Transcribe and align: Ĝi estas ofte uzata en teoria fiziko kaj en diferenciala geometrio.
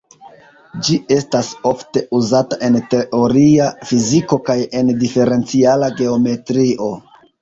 Ĝi 0.85 0.95
estas 1.15 1.49
ofte 1.71 2.01
uzata 2.19 2.59
en 2.69 2.77
teoria 2.93 3.67
fiziko 3.91 4.41
kaj 4.49 4.57
en 4.81 4.91
diferenciala 5.05 5.93
geometrio. 6.01 6.91